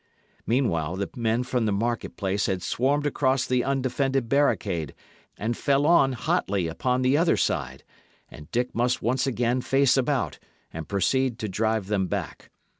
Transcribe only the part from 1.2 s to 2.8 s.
from the market place had